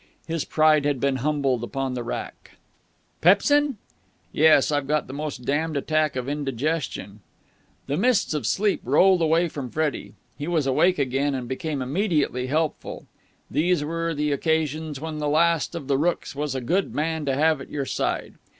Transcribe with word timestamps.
His 0.25 0.45
pride 0.45 0.83
had 0.83 0.99
been 0.99 1.17
humbled 1.17 1.63
upon 1.63 1.93
the 1.93 2.01
rack. 2.01 2.57
"Pepsin?" 3.21 3.77
"Yes. 4.31 4.71
I've 4.71 4.87
got 4.87 5.05
the 5.05 5.13
most 5.13 5.45
damned 5.45 5.77
attack 5.77 6.15
of 6.15 6.27
indigestion." 6.27 7.19
The 7.85 7.97
mists 7.97 8.33
of 8.33 8.47
sleep 8.47 8.81
rolled 8.83 9.21
away 9.21 9.47
from 9.47 9.69
Freddie. 9.69 10.15
He 10.35 10.47
was 10.47 10.65
awake 10.65 10.97
again, 10.97 11.35
and 11.35 11.47
became 11.47 11.83
immediately 11.83 12.47
helpful. 12.47 13.05
These 13.51 13.83
were 13.83 14.15
the 14.15 14.31
occasions 14.31 14.99
when 14.99 15.19
the 15.19 15.29
Last 15.29 15.75
of 15.75 15.87
the 15.87 15.99
Rookes 15.99 16.35
was 16.35 16.55
a 16.55 16.61
good 16.61 16.95
man 16.95 17.23
to 17.25 17.35
have 17.35 17.61
at 17.61 17.69
your 17.69 17.85
side. 17.85 18.33